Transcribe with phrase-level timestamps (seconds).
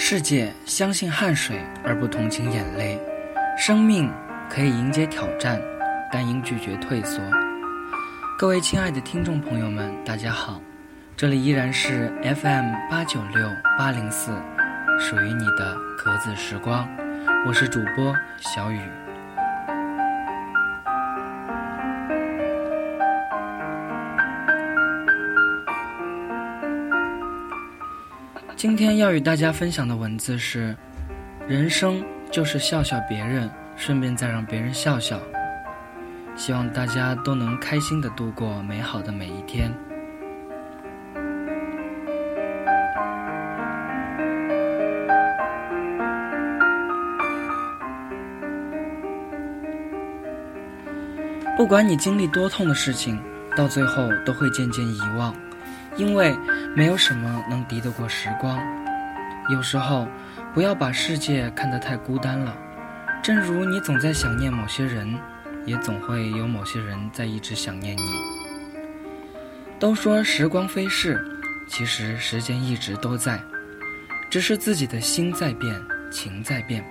[0.00, 2.96] 世界相信汗水而不同情眼泪，
[3.58, 4.08] 生命
[4.48, 5.60] 可以迎接挑战，
[6.12, 7.20] 但应拒绝退缩。
[8.38, 10.62] 各位亲爱的听众朋友们，大家好，
[11.16, 13.44] 这里依然是 FM 八九六
[13.76, 14.30] 八零四，
[15.00, 16.88] 属于你的格子时光，
[17.44, 18.80] 我是主播小雨。
[28.58, 30.76] 今天要与大家分享的文字是：
[31.46, 35.20] 人生就是笑笑别人，顺便再让别人笑笑。
[36.34, 39.72] 希望大家都能开心的度过美好的每一天。
[51.56, 53.22] 不管你经历多痛的事情，
[53.56, 55.32] 到最后都会渐渐遗忘。
[55.98, 56.34] 因为
[56.74, 58.58] 没有什么能敌得过时光。
[59.50, 60.06] 有时候，
[60.54, 62.56] 不要把世界看得太孤单了。
[63.22, 65.12] 正如你总在想念某些人，
[65.66, 68.02] 也总会有某些人在一直想念你。
[69.78, 71.20] 都说时光飞逝，
[71.68, 73.40] 其实时间一直都在，
[74.30, 75.74] 只是自己的心在变，
[76.10, 76.84] 情在变。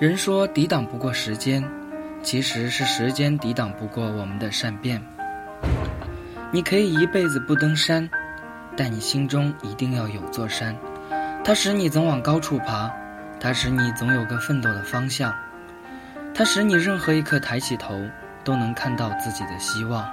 [0.00, 1.64] 人说抵挡不过时间，
[2.22, 5.02] 其实是时间抵挡不过我们的善变。
[6.54, 8.08] 你可以一辈子不登山，
[8.76, 10.72] 但你心中一定要有座山，
[11.42, 12.88] 它使你总往高处爬，
[13.40, 15.34] 它使你总有个奋斗的方向，
[16.32, 18.00] 它使你任何一刻抬起头
[18.44, 20.08] 都能看到自己的希望。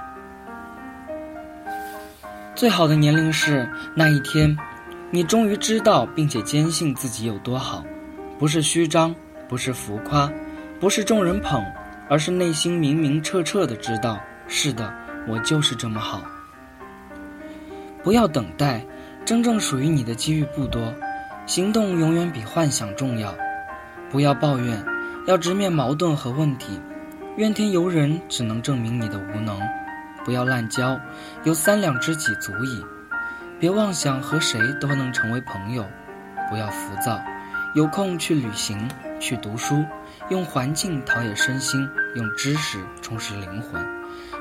[2.56, 4.58] 最好的年龄是那一天，
[5.12, 7.84] 你终于知道并且坚信自己有多好，
[8.36, 9.14] 不是虚张，
[9.48, 10.28] 不是浮夸，
[10.80, 11.64] 不是众人捧，
[12.10, 14.18] 而是内心明明澈澈的知道，
[14.48, 14.92] 是的。
[15.28, 16.20] 我就是这么好。
[18.02, 18.84] 不要等待，
[19.24, 20.92] 真正属于你的机遇不多，
[21.46, 23.34] 行动永远比幻想重要。
[24.10, 24.84] 不要抱怨，
[25.26, 26.80] 要直面矛盾和问题。
[27.36, 29.58] 怨天尤人只能证明你的无能。
[30.24, 31.00] 不要滥交，
[31.44, 32.84] 有三两知己足矣。
[33.58, 35.84] 别妄想和谁都能成为朋友。
[36.50, 37.20] 不要浮躁，
[37.74, 39.84] 有空去旅行，去读书，
[40.28, 43.80] 用环境陶冶身心，用知识充实灵魂。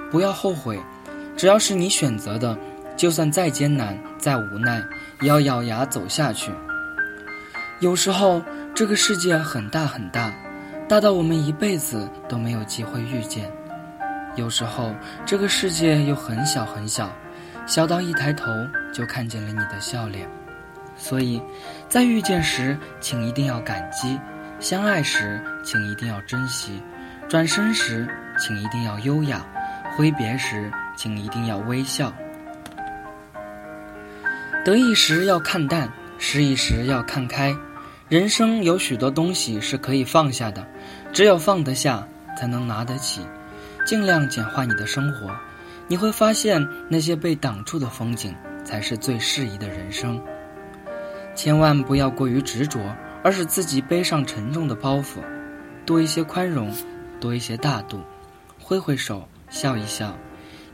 [0.10, 0.80] 不要后悔，
[1.38, 2.58] 只要是你选择的，
[3.02, 4.80] 就算再艰难、再无奈，
[5.22, 6.52] 也要咬牙走下去。
[7.80, 8.40] 有时候，
[8.76, 10.32] 这个世界很大很大，
[10.88, 13.46] 大到我们一辈子都没有机会遇见；
[14.36, 14.94] 有时候，
[15.26, 17.12] 这个世界又很小很小，
[17.66, 18.46] 小到一抬头
[18.94, 20.30] 就看见了你的笑脸。
[20.96, 21.42] 所以，
[21.90, 24.16] 在遇见时，请一定要感激；
[24.60, 26.74] 相爱时，请一定要珍惜；
[27.28, 28.08] 转身时，
[28.38, 29.44] 请一定要优雅。
[29.98, 32.14] 挥别时，请一定要微笑。
[34.64, 37.56] 得意时要看淡，失意时要看开。
[38.08, 40.64] 人生有许多东西是可以放下的，
[41.12, 42.08] 只有放得下，
[42.38, 43.26] 才能拿得起。
[43.88, 45.36] 尽量简化你的生活，
[45.88, 50.22] 你会发现那些被挡住的风景，才是最适宜的人生。
[51.34, 52.80] 千万不要过于执着，
[53.24, 55.18] 而使自己背上沉重的包袱。
[55.88, 56.72] 多一些宽容，
[57.20, 58.00] 多一些大度，
[58.60, 59.28] 挥挥手。
[59.50, 60.16] 笑一笑，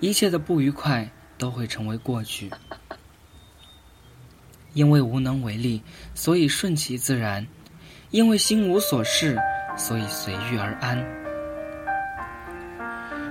[0.02, 2.52] 一切的不愉快都会成为过去。
[4.74, 5.82] 因为无能为力，
[6.14, 7.44] 所以顺其自然；
[8.12, 9.38] 因为心无所事，
[9.76, 11.04] 所以随遇而安。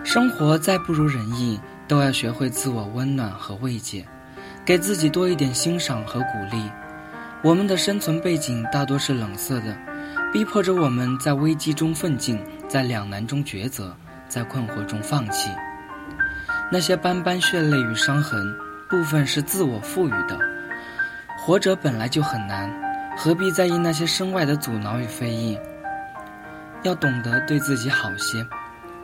[0.05, 4.05] 生活再不如人意，都要学会自我温暖和慰藉，
[4.65, 6.71] 给自己多一点欣赏和鼓励。
[7.43, 9.77] 我们的生存背景大多是冷色的，
[10.33, 13.97] 逼迫着我们在危机中奋进，在两难中抉择。
[14.29, 15.53] 在困惑中放弃，
[16.71, 18.45] 那些斑斑血泪与伤痕，
[18.91, 20.37] 部分是自我赋予的。
[21.47, 22.69] 活着本来就很难，
[23.17, 25.57] 何必在意那些身外的阻挠与非议？
[26.83, 28.45] 要懂得对自己好些，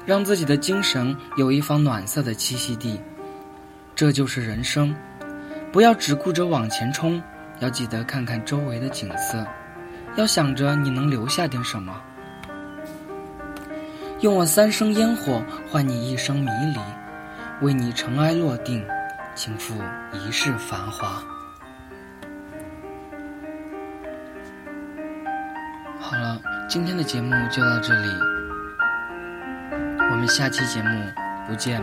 [0.04, 3.00] 让自己的精神有一方暖色的栖息地。
[3.94, 4.92] 这就是人生，
[5.70, 7.22] 不要只顾着往前冲，
[7.60, 9.46] 要记得看看周围的景色，
[10.16, 12.02] 要想着你能留下点什么。
[14.18, 15.40] 用我三生烟火
[15.70, 16.80] 换你一生迷离，
[17.64, 18.84] 为你尘埃落定，
[19.36, 19.74] 倾覆
[20.12, 21.22] 一世繁华。
[26.72, 28.08] 今天的节目就到这里，
[30.10, 31.04] 我们下期节目
[31.46, 31.82] 不见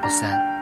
[0.00, 0.57] 不散。